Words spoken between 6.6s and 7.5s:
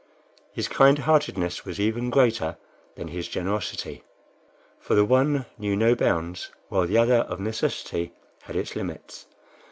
while the other, of